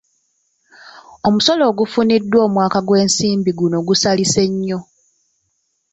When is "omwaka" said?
2.47-2.79